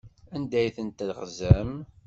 Anda 0.35 0.57
ay 0.59 0.69
ten-teɣzam? 0.75 1.71